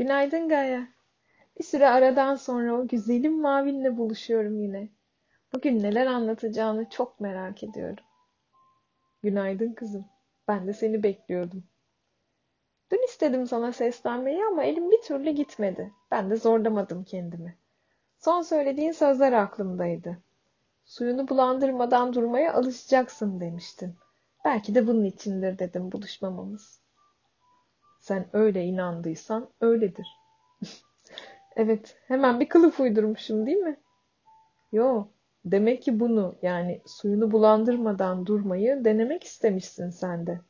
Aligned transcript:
Günaydın 0.00 0.48
Gaye. 0.48 0.88
Bir 1.58 1.64
süre 1.64 1.88
aradan 1.88 2.34
sonra 2.34 2.74
o 2.74 2.88
güzelim 2.88 3.40
mavinle 3.40 3.96
buluşuyorum 3.96 4.60
yine. 4.60 4.88
Bugün 5.52 5.82
neler 5.82 6.06
anlatacağını 6.06 6.90
çok 6.90 7.20
merak 7.20 7.62
ediyorum. 7.62 8.04
Günaydın 9.22 9.72
kızım. 9.72 10.04
Ben 10.48 10.66
de 10.66 10.72
seni 10.72 11.02
bekliyordum. 11.02 11.64
Dün 12.90 13.04
istedim 13.04 13.46
sana 13.46 13.72
seslenmeyi 13.72 14.44
ama 14.44 14.62
elim 14.62 14.90
bir 14.90 15.02
türlü 15.02 15.30
gitmedi. 15.30 15.92
Ben 16.10 16.30
de 16.30 16.36
zorlamadım 16.36 17.04
kendimi. 17.04 17.56
Son 18.18 18.42
söylediğin 18.42 18.92
sözler 18.92 19.32
aklımdaydı. 19.32 20.18
Suyunu 20.84 21.28
bulandırmadan 21.28 22.12
durmaya 22.12 22.54
alışacaksın 22.54 23.40
demiştin. 23.40 23.94
Belki 24.44 24.74
de 24.74 24.86
bunun 24.86 25.04
içindir 25.04 25.58
dedim 25.58 25.92
buluşmamamız. 25.92 26.79
Sen 28.10 28.26
öyle 28.32 28.64
inandıysan 28.64 29.48
öyledir. 29.60 30.06
evet, 31.56 31.96
hemen 32.08 32.40
bir 32.40 32.48
kılıf 32.48 32.80
uydurmuşum 32.80 33.46
değil 33.46 33.58
mi? 33.58 33.76
Yo, 34.72 35.06
demek 35.44 35.82
ki 35.82 36.00
bunu 36.00 36.34
yani 36.42 36.80
suyunu 36.86 37.30
bulandırmadan 37.30 38.26
durmayı 38.26 38.84
denemek 38.84 39.24
istemişsin 39.24 39.90
sen 39.90 40.26
de. 40.26 40.40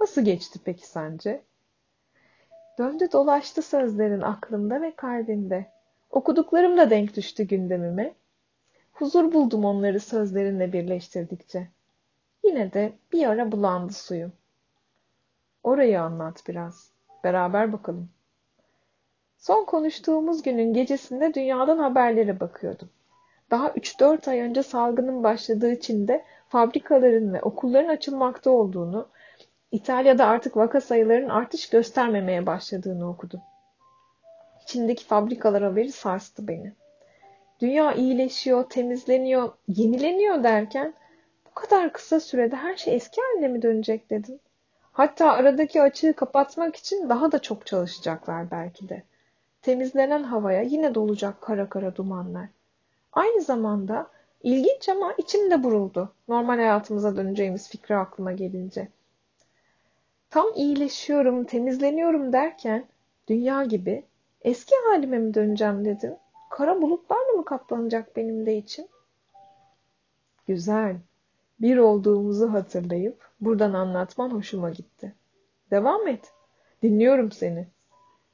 Nasıl 0.00 0.22
geçti 0.22 0.58
peki 0.64 0.88
sence? 0.88 1.42
Döndü 2.78 3.08
dolaştı 3.12 3.62
sözlerin 3.62 4.20
aklımda 4.20 4.82
ve 4.82 4.96
kalbimde. 4.96 5.72
Okuduklarım 6.10 6.76
da 6.76 6.90
denk 6.90 7.16
düştü 7.16 7.42
gündemime. 7.42 8.14
Huzur 8.92 9.32
buldum 9.32 9.64
onları 9.64 10.00
sözlerinle 10.00 10.72
birleştirdikçe. 10.72 11.68
Yine 12.44 12.72
de 12.72 12.92
bir 13.12 13.26
ara 13.26 13.52
bulandı 13.52 13.92
suyum. 13.92 14.32
Orayı 15.62 16.02
anlat 16.02 16.42
biraz. 16.48 16.90
Beraber 17.24 17.72
bakalım. 17.72 18.10
Son 19.38 19.64
konuştuğumuz 19.64 20.42
günün 20.42 20.74
gecesinde 20.74 21.34
dünyadan 21.34 21.78
haberlere 21.78 22.40
bakıyordum. 22.40 22.90
Daha 23.50 23.68
3-4 23.68 24.30
ay 24.30 24.40
önce 24.40 24.62
salgının 24.62 25.24
başladığı 25.24 25.80
Çin'de 25.80 26.24
fabrikaların 26.48 27.34
ve 27.34 27.42
okulların 27.42 27.88
açılmakta 27.88 28.50
olduğunu, 28.50 29.08
İtalya'da 29.72 30.26
artık 30.26 30.56
vaka 30.56 30.80
sayılarının 30.80 31.28
artış 31.28 31.70
göstermemeye 31.70 32.46
başladığını 32.46 33.10
okudum. 33.10 33.40
Çin'deki 34.66 35.04
fabrikalar 35.04 35.62
haberi 35.62 35.92
sarstı 35.92 36.48
beni. 36.48 36.72
Dünya 37.60 37.92
iyileşiyor, 37.92 38.70
temizleniyor, 38.70 39.52
yenileniyor 39.68 40.42
derken 40.42 40.94
bu 41.46 41.54
kadar 41.54 41.92
kısa 41.92 42.20
sürede 42.20 42.56
her 42.56 42.76
şey 42.76 42.94
eski 42.94 43.20
haline 43.20 43.48
mi 43.48 43.62
dönecek 43.62 44.10
dedim. 44.10 44.40
Hatta 44.92 45.32
aradaki 45.32 45.82
açığı 45.82 46.12
kapatmak 46.16 46.76
için 46.76 47.08
daha 47.08 47.32
da 47.32 47.38
çok 47.38 47.66
çalışacaklar 47.66 48.50
belki 48.50 48.88
de. 48.88 49.02
Temizlenen 49.62 50.22
havaya 50.22 50.62
yine 50.62 50.94
dolacak 50.94 51.40
kara 51.40 51.68
kara 51.68 51.96
dumanlar. 51.96 52.48
Aynı 53.12 53.42
zamanda 53.42 54.10
ilginç 54.42 54.88
ama 54.88 55.12
içimde 55.18 55.64
buruldu. 55.64 56.12
Normal 56.28 56.56
hayatımıza 56.56 57.16
döneceğimiz 57.16 57.68
fikri 57.68 57.96
aklıma 57.96 58.32
gelince. 58.32 58.88
Tam 60.30 60.46
iyileşiyorum, 60.54 61.44
temizleniyorum 61.44 62.32
derken 62.32 62.84
dünya 63.28 63.64
gibi 63.64 64.04
eski 64.42 64.74
halime 64.88 65.18
mi 65.18 65.34
döneceğim 65.34 65.84
dedim. 65.84 66.14
Kara 66.50 66.82
bulutlarla 66.82 67.32
mı 67.32 67.44
kaplanacak 67.44 68.16
benim 68.16 68.46
de 68.46 68.56
içim? 68.56 68.84
Güzel. 70.46 70.96
Bir 71.60 71.76
olduğumuzu 71.76 72.52
hatırlayıp 72.52 73.31
buradan 73.42 73.72
anlatman 73.72 74.30
hoşuma 74.30 74.70
gitti. 74.70 75.14
Devam 75.70 76.08
et. 76.08 76.32
Dinliyorum 76.82 77.32
seni. 77.32 77.66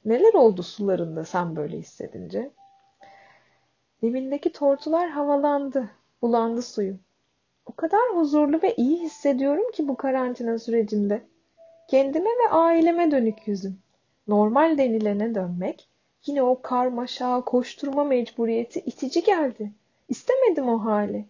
Neler 0.04 0.34
oldu 0.34 0.62
sularında 0.62 1.24
sen 1.24 1.56
böyle 1.56 1.78
hissedince? 1.78 2.50
Dibindeki 4.02 4.52
tortular 4.52 5.08
havalandı, 5.08 5.90
bulandı 6.22 6.62
suyum. 6.62 7.00
O 7.66 7.72
kadar 7.72 8.00
huzurlu 8.14 8.62
ve 8.62 8.74
iyi 8.74 9.00
hissediyorum 9.00 9.70
ki 9.72 9.88
bu 9.88 9.96
karantina 9.96 10.58
sürecinde. 10.58 11.22
Kendime 11.88 12.30
ve 12.30 12.50
aileme 12.50 13.10
dönük 13.10 13.48
yüzüm. 13.48 13.78
Normal 14.28 14.78
denilene 14.78 15.34
dönmek, 15.34 15.88
yine 16.26 16.42
o 16.42 16.62
karmaşa, 16.62 17.40
koşturma 17.40 18.04
mecburiyeti 18.04 18.80
itici 18.80 19.22
geldi. 19.22 19.72
İstemedim 20.08 20.68
o 20.68 20.84
hali. 20.84 21.24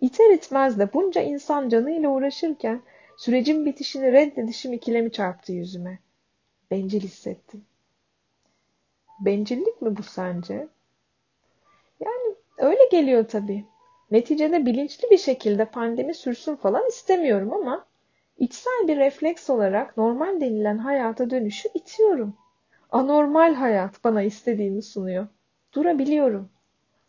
İter 0.00 0.30
itmez 0.30 0.78
de 0.78 0.92
bunca 0.92 1.20
insan 1.20 1.68
canıyla 1.68 2.08
uğraşırken 2.08 2.80
sürecin 3.20 3.66
bitişini 3.66 4.12
reddedişim 4.12 4.72
ikilemi 4.72 5.12
çarptı 5.12 5.52
yüzüme. 5.52 5.98
Bencil 6.70 7.00
hissettim. 7.00 7.64
Bencillik 9.20 9.82
mi 9.82 9.96
bu 9.96 10.02
sence? 10.02 10.68
Yani 12.00 12.34
öyle 12.58 12.88
geliyor 12.90 13.28
tabii. 13.28 13.64
Neticede 14.10 14.66
bilinçli 14.66 15.10
bir 15.10 15.18
şekilde 15.18 15.64
pandemi 15.64 16.14
sürsün 16.14 16.56
falan 16.56 16.88
istemiyorum 16.88 17.52
ama 17.52 17.86
içsel 18.38 18.88
bir 18.88 18.96
refleks 18.96 19.50
olarak 19.50 19.96
normal 19.96 20.40
denilen 20.40 20.78
hayata 20.78 21.30
dönüşü 21.30 21.68
itiyorum. 21.74 22.36
Anormal 22.90 23.54
hayat 23.54 24.04
bana 24.04 24.22
istediğimi 24.22 24.82
sunuyor. 24.82 25.26
Durabiliyorum. 25.74 26.50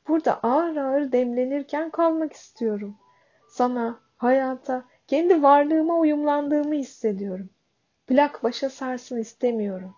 Burada 0.08 0.40
ağır 0.44 0.76
ağır 0.76 1.12
demlenirken 1.12 1.90
kalmak 1.90 2.34
istiyorum. 2.34 2.98
Sana, 3.50 4.00
hayata, 4.18 4.91
kendi 5.12 5.44
varlığıma 5.44 5.96
uyumlandığımı 5.96 6.76
hissediyorum. 6.76 7.50
Plak 8.08 8.44
başa 8.44 8.70
sarsın 8.70 9.18
istemiyorum. 9.18 9.96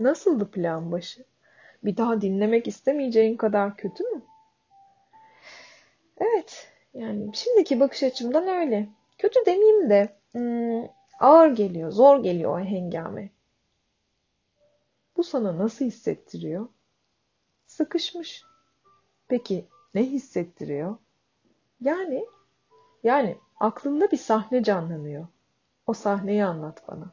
Nasıldı 0.00 0.50
plan 0.50 0.92
başı? 0.92 1.24
Bir 1.84 1.96
daha 1.96 2.20
dinlemek 2.20 2.68
istemeyeceğin 2.68 3.36
kadar 3.36 3.76
kötü 3.76 4.04
mü? 4.04 4.22
Evet, 6.18 6.68
yani 6.94 7.30
şimdiki 7.34 7.80
bakış 7.80 8.02
açımdan 8.02 8.48
öyle. 8.48 8.88
Kötü 9.18 9.46
demeyeyim 9.46 9.90
de 9.90 10.16
hmm, 10.32 10.88
ağır 11.20 11.50
geliyor, 11.50 11.90
zor 11.90 12.22
geliyor 12.22 12.60
o 12.60 12.64
hengame. 12.64 13.30
Bu 15.16 15.24
sana 15.24 15.58
nasıl 15.58 15.84
hissettiriyor? 15.84 16.68
Sıkışmış. 17.66 18.44
Peki 19.28 19.64
ne 19.94 20.02
hissettiriyor? 20.02 20.96
Yani 21.80 22.26
yani 23.04 23.38
aklında 23.60 24.10
bir 24.10 24.16
sahne 24.16 24.62
canlanıyor. 24.62 25.26
O 25.86 25.92
sahneyi 25.92 26.44
anlat 26.44 26.82
bana. 26.88 27.12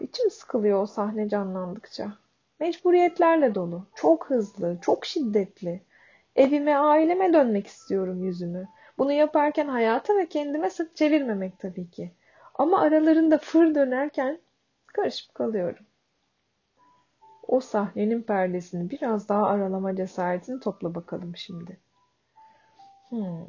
İçim 0.00 0.30
sıkılıyor 0.30 0.82
o 0.82 0.86
sahne 0.86 1.28
canlandıkça. 1.28 2.12
Mecburiyetlerle 2.60 3.54
dolu. 3.54 3.86
Çok 3.94 4.30
hızlı, 4.30 4.78
çok 4.82 5.06
şiddetli. 5.06 5.82
Evime, 6.36 6.76
aileme 6.76 7.32
dönmek 7.32 7.66
istiyorum 7.66 8.24
yüzümü. 8.24 8.68
Bunu 8.98 9.12
yaparken 9.12 9.68
hayata 9.68 10.16
ve 10.16 10.28
kendime 10.28 10.70
sık 10.70 10.96
çevirmemek 10.96 11.58
tabii 11.58 11.90
ki. 11.90 12.12
Ama 12.54 12.80
aralarında 12.80 13.38
fır 13.38 13.74
dönerken 13.74 14.40
karışıp 14.86 15.34
kalıyorum. 15.34 15.86
O 17.48 17.60
sahnenin 17.60 18.22
perdesini 18.22 18.90
biraz 18.90 19.28
daha 19.28 19.46
aralama 19.46 19.96
cesaretini 19.96 20.60
topla 20.60 20.94
bakalım 20.94 21.36
şimdi. 21.36 21.78
Hmm. 23.08 23.46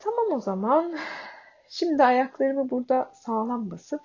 Tamam 0.00 0.32
o 0.32 0.40
zaman. 0.40 0.98
Şimdi 1.68 2.04
ayaklarımı 2.04 2.70
burada 2.70 3.12
sağlam 3.14 3.70
basıp 3.70 4.02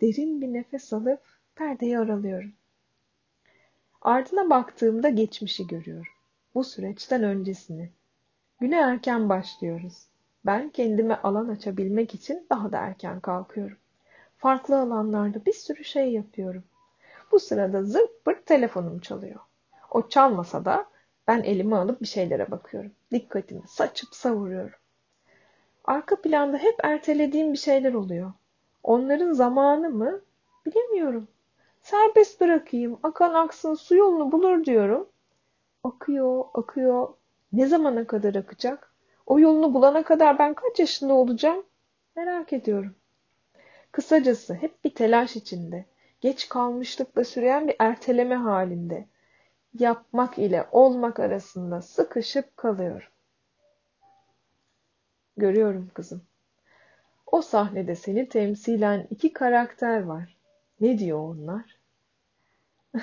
derin 0.00 0.40
bir 0.40 0.52
nefes 0.52 0.92
alıp 0.92 1.20
perdeyi 1.54 1.98
aralıyorum. 1.98 2.52
Ardına 4.02 4.50
baktığımda 4.50 5.08
geçmişi 5.08 5.66
görüyorum. 5.66 6.12
Bu 6.54 6.64
süreçten 6.64 7.22
öncesini. 7.22 7.90
Güne 8.60 8.76
erken 8.76 9.28
başlıyoruz. 9.28 10.06
Ben 10.46 10.70
kendime 10.70 11.14
alan 11.14 11.48
açabilmek 11.48 12.14
için 12.14 12.46
daha 12.50 12.72
da 12.72 12.78
erken 12.78 13.20
kalkıyorum. 13.20 13.78
Farklı 14.36 14.78
alanlarda 14.78 15.46
bir 15.46 15.52
sürü 15.52 15.84
şey 15.84 16.12
yapıyorum. 16.12 16.64
Bu 17.32 17.40
sırada 17.40 17.82
zırt 17.82 18.24
pırt 18.24 18.46
telefonum 18.46 18.98
çalıyor. 18.98 19.40
O 19.90 20.08
çalmasa 20.08 20.64
da 20.64 20.86
ben 21.28 21.42
elimi 21.42 21.76
alıp 21.76 22.00
bir 22.00 22.06
şeylere 22.06 22.50
bakıyorum. 22.50 22.92
Dikkatimi 23.12 23.62
saçıp 23.68 24.14
savuruyorum. 24.14 24.78
Arka 25.84 26.20
planda 26.20 26.58
hep 26.58 26.74
ertelediğim 26.82 27.52
bir 27.52 27.58
şeyler 27.58 27.94
oluyor. 27.94 28.32
Onların 28.82 29.32
zamanı 29.32 29.90
mı? 29.90 30.20
Bilemiyorum. 30.66 31.28
Serbest 31.82 32.40
bırakayım, 32.40 32.98
akan 33.02 33.34
aksın, 33.34 33.74
su 33.74 33.96
yolunu 33.96 34.32
bulur 34.32 34.64
diyorum. 34.64 35.08
Akıyor, 35.84 36.44
akıyor. 36.54 37.08
Ne 37.52 37.66
zamana 37.66 38.06
kadar 38.06 38.34
akacak? 38.34 38.94
O 39.26 39.38
yolunu 39.38 39.74
bulana 39.74 40.02
kadar 40.02 40.38
ben 40.38 40.54
kaç 40.54 40.78
yaşında 40.78 41.14
olacağım? 41.14 41.66
Merak 42.16 42.52
ediyorum. 42.52 42.94
Kısacası 43.92 44.54
hep 44.54 44.84
bir 44.84 44.94
telaş 44.94 45.36
içinde, 45.36 45.84
geç 46.20 46.48
kalmışlıkla 46.48 47.24
süren 47.24 47.68
bir 47.68 47.76
erteleme 47.78 48.34
halinde, 48.34 49.06
yapmak 49.78 50.38
ile 50.38 50.68
olmak 50.72 51.20
arasında 51.20 51.82
sıkışıp 51.82 52.56
kalıyorum. 52.56 53.08
Görüyorum 55.36 55.90
kızım. 55.94 56.22
O 57.26 57.42
sahnede 57.42 57.96
seni 57.96 58.28
temsilen 58.28 59.06
iki 59.10 59.32
karakter 59.32 60.02
var. 60.02 60.36
Ne 60.80 60.98
diyor 60.98 61.18
onlar? 61.18 61.78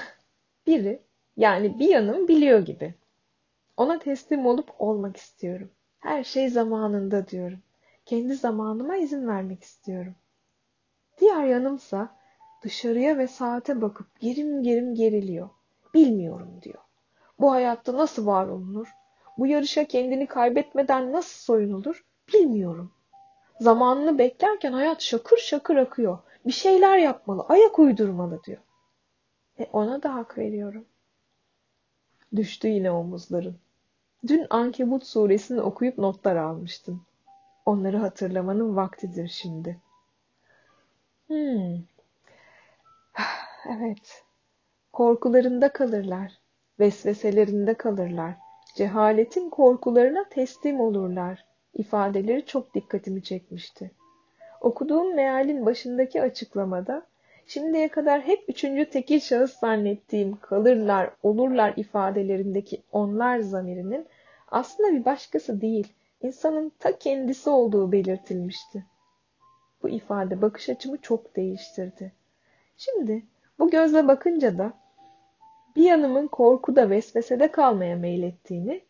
Biri, 0.68 1.02
yani 1.38 1.80
bir 1.80 1.90
yanım 1.90 2.28
biliyor 2.28 2.60
gibi. 2.60 2.96
Ona 3.78 4.00
teslim 4.00 4.46
olup 4.46 4.69
olmak 4.80 5.18
istiyorum. 5.18 5.72
Her 6.00 6.24
şey 6.24 6.50
zamanında 6.50 7.28
diyorum. 7.28 7.60
Kendi 8.06 8.36
zamanıma 8.36 8.98
izin 8.98 9.28
vermek 9.28 9.64
istiyorum. 9.64 10.16
Diğer 11.19 11.44
yanımsa 11.44 12.16
dışarıya 12.64 13.18
ve 13.18 13.28
saate 13.28 13.81
bakıp 13.81 14.19
gerim 14.19 14.64
gerim 14.64 14.96
geriliyor. 14.96 15.50
Bilmiyorum 15.94 16.60
diyor. 16.62 16.80
Bu 17.40 17.51
hayatta 17.51 17.98
nasıl 17.98 18.25
var 18.25 18.48
olunur? 18.48 18.88
Bu 19.38 19.48
yarışa 19.48 19.86
kendini 19.86 20.28
kaybetmeden 20.28 21.12
nasıl 21.12 21.40
soyunulur? 21.40 22.06
Bilmiyorum. 22.34 22.92
Zamanını 23.60 24.18
beklerken 24.18 24.74
hayat 24.74 25.01
şakır 25.01 25.38
şakır 25.38 25.75
akıyor. 25.75 26.18
Bir 26.45 26.51
şeyler 26.51 26.98
yapmalı, 26.98 27.45
ayak 27.50 27.80
uydurmalı 27.80 28.44
diyor. 28.44 28.62
E 29.60 29.69
ona 29.74 30.04
da 30.04 30.16
hak 30.16 30.38
veriyorum. 30.38 30.86
Düştü 32.36 32.68
yine 32.68 32.92
omuzların. 32.92 33.57
Dün 34.28 34.48
Ankebut 34.50 35.06
suresini 35.06 35.62
okuyup 35.62 35.98
notlar 35.98 36.36
almıştın. 36.36 37.01
Onları 37.66 37.98
hatırlamanın 37.98 38.75
vaktidir 38.75 39.28
şimdi. 39.28 39.81
Hmm. 41.28 41.78
Evet. 43.69 44.24
Korkularında 44.94 45.74
kalırlar. 45.74 46.31
Vesveselerinde 46.80 47.74
kalırlar. 47.74 48.34
Cehaletin 48.75 49.50
korkularına 49.50 50.24
teslim 50.30 50.80
olurlar. 50.80 51.45
İfadeleri 51.74 52.45
çok 52.45 52.74
dikkatimi 52.74 53.24
çekmişti. 53.24 53.92
Okuduğum 54.62 55.16
mealin 55.16 55.66
başındaki 55.66 56.22
açıklamada 56.22 57.06
şimdiye 57.48 57.88
kadar 57.88 58.22
hep 58.22 58.44
üçüncü 58.48 58.90
tekil 58.90 59.19
şahıs 59.19 59.60
zannettiğim 59.60 60.36
kalırlar, 60.42 61.10
olurlar 61.24 61.74
ifadelerindeki 61.78 62.84
onlar 62.92 63.40
zamirinin 63.40 64.07
aslında 64.48 64.92
bir 64.92 65.06
başkası 65.06 65.62
değil, 65.62 65.94
insanın 66.22 66.72
ta 66.80 66.98
kendisi 66.98 67.50
olduğu 67.50 67.92
belirtilmişti. 67.92 68.86
Bu 69.84 69.90
ifade 69.90 70.42
bakış 70.42 70.69
açımı 70.69 70.98
çok 70.98 71.36
değiştirdi. 71.36 72.12
Şimdi 72.78 73.24
bu 73.60 73.69
gözle 73.69 74.07
bakınca 74.07 74.57
da 74.57 74.82
bir 75.75 75.84
yanımın 75.84 76.28
korkuda 76.28 76.90
vesvesede 76.90 77.52
kalmaya 77.52 77.96
meylettiğini, 77.96 78.84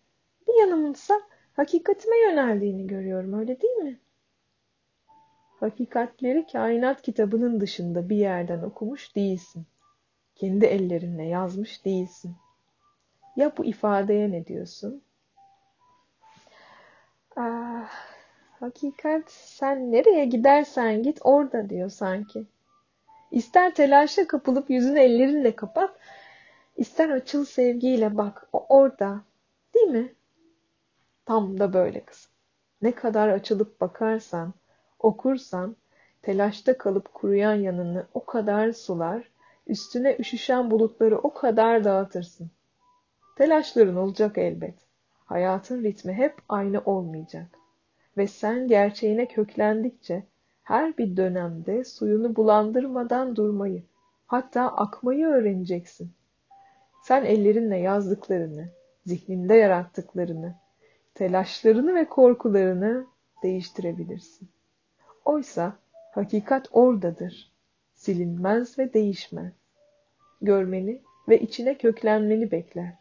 bir 0.47 0.59
yanımınsa 0.59 1.21
hakikatime 1.53 2.17
yöneldiğini 2.17 2.87
görüyorum 2.87 3.39
öyle 3.39 3.61
değil 3.61 3.75
mi? 3.75 3.99
Hakikatleri 5.59 6.47
kainat 6.47 7.01
kitabının 7.01 7.61
dışında 7.61 8.09
bir 8.09 8.15
yerden 8.15 8.61
okumuş 8.61 9.15
değilsin. 9.15 9.65
Kendi 10.35 10.65
ellerinle 10.65 11.23
yazmış 11.23 11.85
değilsin. 11.85 12.35
Ya 13.35 13.57
bu 13.57 13.65
ifadeye 13.65 14.31
ne 14.31 14.47
diyorsun? 14.47 15.01
Ah, 17.35 17.89
hakikat 18.59 19.31
sen 19.31 19.91
nereye 19.91 20.25
gidersen 20.25 21.03
git 21.03 21.19
orada 21.23 21.69
diyor 21.69 21.89
sanki. 21.89 22.43
İster 23.31 23.75
telaşa 23.75 24.27
kapılıp 24.27 24.69
yüzünü 24.69 24.99
ellerinle 24.99 25.55
kapat, 25.55 25.99
ister 26.77 27.09
açıl 27.09 27.45
sevgiyle 27.45 28.17
bak, 28.17 28.47
o 28.53 28.65
orada. 28.69 29.21
Değil 29.75 29.87
mi? 29.87 30.13
Tam 31.25 31.59
da 31.59 31.73
böyle 31.73 32.05
kızım. 32.05 32.31
Ne 32.81 32.91
kadar 32.91 33.29
açılıp 33.29 33.81
bakarsan, 33.81 34.53
okursan, 34.99 35.75
telaşta 36.21 36.77
kalıp 36.77 37.13
kuruyan 37.13 37.53
yanını 37.53 38.07
o 38.13 38.25
kadar 38.25 38.71
sular, 38.71 39.29
üstüne 39.67 40.15
üşüşen 40.19 40.71
bulutları 40.71 41.17
o 41.17 41.33
kadar 41.33 41.83
dağıtırsın. 41.83 42.51
Telaşların 43.37 43.95
olacak 43.95 44.37
elbet. 44.37 44.75
Hayatın 45.25 45.83
ritmi 45.83 46.13
hep 46.13 46.35
aynı 46.49 46.81
olmayacak. 46.85 47.47
Ve 48.17 48.27
sen 48.27 48.67
gerçeğine 48.67 49.27
köklendikçe 49.27 50.23
her 50.63 50.97
bir 50.97 51.17
dönemde 51.17 51.83
suyunu 51.83 52.35
bulandırmadan 52.35 53.35
durmayı, 53.35 53.83
hatta 54.27 54.67
akmayı 54.67 55.25
öğreneceksin. 55.25 56.11
Sen 57.03 57.25
ellerinle 57.25 57.77
yazdıklarını, 57.77 58.69
zihninde 59.05 59.55
yarattıklarını, 59.55 60.55
telaşlarını 61.15 61.95
ve 61.95 62.05
korkularını 62.05 63.05
değiştirebilirsin. 63.43 64.49
Oysa 65.25 65.73
hakikat 66.11 66.67
oradadır. 66.71 67.51
Silinmez 67.93 68.79
ve 68.79 68.93
değişmez. 68.93 69.53
Görmeni 70.41 71.01
ve 71.29 71.39
içine 71.39 71.77
köklenmeni 71.77 72.51
bekler. 72.51 72.93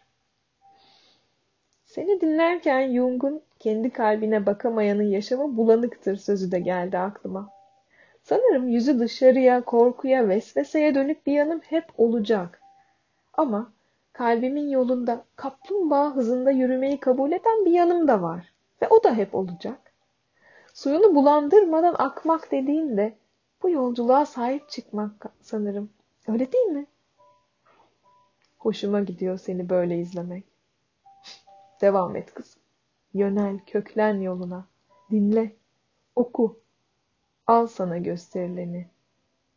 Seni 1.85 2.21
dinlerken 2.21 2.95
Jung'un 2.95 3.43
kendi 3.59 3.91
kalbine 3.91 4.47
bakamayanın 4.47 5.03
yaşamı 5.03 5.57
bulanıktır 5.57 6.17
sözü 6.17 6.53
de 6.53 6.61
geldi 6.61 6.99
aklıma. 6.99 7.51
Sanırım 8.23 8.69
yüzü 8.69 8.99
dışarıya, 8.99 9.65
korkuya, 9.65 10.29
vesveseye 10.29 10.95
dönük 10.95 11.27
bir 11.27 11.33
yanım 11.33 11.61
hep 11.61 11.85
olacak. 11.99 12.63
Ama 13.33 13.73
kalbimin 14.13 14.69
yolunda 14.69 15.25
kaplumbağa 15.37 16.15
hızında 16.17 16.51
yürümeyi 16.51 17.01
kabul 17.01 17.33
eden 17.33 17.65
bir 17.65 17.71
yanım 17.71 18.09
da 18.09 18.23
var. 18.23 18.53
Ve 18.83 18.89
o 18.89 19.05
da 19.05 19.15
hep 19.15 19.35
olacak. 19.35 19.93
Suyunu 20.75 21.15
bulandırmadan 21.15 21.95
akmak 21.99 22.53
dediğinde 22.53 23.17
bu 23.63 23.71
yolculuğa 23.71 24.27
sahip 24.27 24.69
çıkmak 24.69 25.27
sanırım. 25.41 25.91
Öyle 26.29 26.53
değil 26.53 26.67
mi? 26.67 26.87
Hoşuma 28.59 29.01
gidiyor 29.01 29.39
seni 29.39 29.69
böyle 29.69 29.99
izlemek. 29.99 30.45
Devam 31.81 32.17
et 32.17 32.35
kızım. 32.35 32.63
Yönel, 33.15 33.59
köklen 33.67 34.21
yoluna. 34.21 34.67
Dinle, 35.11 35.57
oku. 36.17 36.61
Al 37.47 37.67
sana 37.67 37.99
gösterileni. 37.99 38.87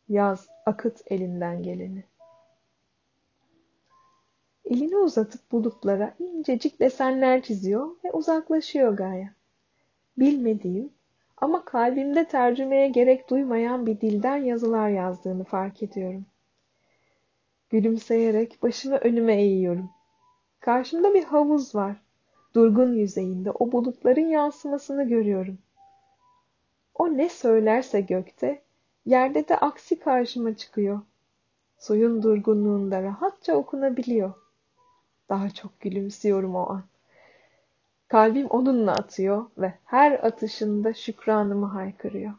Yaz, 0.08 0.48
akıt 0.66 1.02
elinden 1.06 1.62
geleni. 1.62 2.04
Elini 4.70 4.96
uzatıp 4.96 5.52
bulutlara 5.52 6.14
incecik 6.18 6.80
desenler 6.80 7.42
çiziyor 7.42 7.90
ve 8.04 8.12
uzaklaşıyor 8.12 8.96
Gaye. 8.96 9.30
Bilmediğim 10.18 10.90
ama 11.36 11.64
kalbimde 11.64 12.24
tercümeye 12.24 12.88
gerek 12.88 13.30
duymayan 13.30 13.86
bir 13.86 14.00
dilden 14.00 14.36
yazılar 14.36 14.88
yazdığını 14.88 15.44
fark 15.44 15.82
ediyorum. 15.82 16.26
Gülümseyerek 17.70 18.62
başımı 18.62 18.96
önüme 18.96 19.36
eğiyorum. 19.36 19.90
Karşımda 20.60 21.14
bir 21.14 21.24
havuz 21.24 21.74
var. 21.74 21.96
Durgun 22.54 22.92
yüzeyinde 22.92 23.50
o 23.50 23.72
bulutların 23.72 24.28
yansımasını 24.28 25.08
görüyorum. 25.08 25.58
O 26.94 27.16
ne 27.16 27.28
söylerse 27.28 28.00
gökte, 28.00 28.62
yerde 29.04 29.48
de 29.48 29.56
aksi 29.56 29.98
karşıma 29.98 30.56
çıkıyor. 30.56 31.00
Suyun 31.78 32.22
durgunluğunda 32.22 33.02
rahatça 33.02 33.54
okunabiliyor. 33.54 34.45
Daha 35.28 35.50
çok 35.50 35.80
gülümsüyorum 35.80 36.54
o 36.54 36.70
an. 36.70 36.84
Kalbim 38.08 38.46
onunla 38.46 38.92
atıyor 38.92 39.46
ve 39.58 39.74
her 39.84 40.12
atışında 40.12 40.94
şükranımı 40.94 41.66
haykırıyor. 41.66 42.32